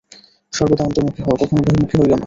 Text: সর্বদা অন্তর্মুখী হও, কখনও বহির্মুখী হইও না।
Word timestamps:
সর্বদা 0.53 0.83
অন্তর্মুখী 0.83 1.21
হও, 1.23 1.35
কখনও 1.41 1.61
বহির্মুখী 1.61 1.95
হইও 1.97 2.09
না। 2.11 2.17